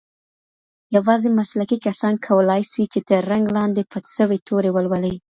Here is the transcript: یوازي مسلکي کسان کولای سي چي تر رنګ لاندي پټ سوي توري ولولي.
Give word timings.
یوازي 0.95 1.29
مسلکي 1.39 1.77
کسان 1.85 2.13
کولای 2.25 2.63
سي 2.71 2.83
چي 2.93 2.99
تر 3.09 3.19
رنګ 3.31 3.45
لاندي 3.55 3.83
پټ 3.91 4.03
سوي 4.17 4.37
توري 4.47 4.71
ولولي. 4.73 5.15